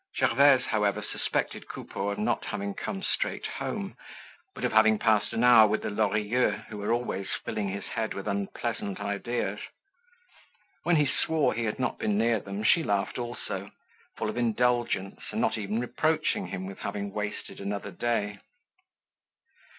Gervaise, 0.17 0.65
however, 0.65 1.03
suspected 1.03 1.67
Coupeau 1.67 2.09
of 2.09 2.17
not 2.17 2.45
having 2.45 2.73
come 2.73 3.03
straight 3.03 3.45
home, 3.45 3.95
but 4.55 4.63
of 4.65 4.71
having 4.73 4.97
passed 4.97 5.31
an 5.31 5.43
hour 5.43 5.67
with 5.67 5.83
the 5.83 5.91
Lorilleuxs 5.91 6.65
who 6.69 6.79
were 6.79 6.91
always 6.91 7.27
filling 7.45 7.69
his 7.69 7.85
head 7.85 8.15
with 8.15 8.27
unpleasant 8.27 8.99
ideas. 8.99 9.59
When 10.81 10.95
he 10.95 11.05
swore 11.05 11.53
he 11.53 11.65
had 11.65 11.77
not 11.77 11.99
been 11.99 12.17
near 12.17 12.39
them 12.39 12.63
she 12.63 12.81
laughed 12.81 13.19
also, 13.19 13.69
full 14.17 14.27
of 14.27 14.37
indulgence 14.37 15.19
and 15.29 15.39
not 15.39 15.55
even 15.55 15.79
reproaching 15.79 16.47
him 16.47 16.65
with 16.65 16.79
having 16.79 17.13
wasted 17.13 17.59
another 17.59 17.91
day. 17.91 18.39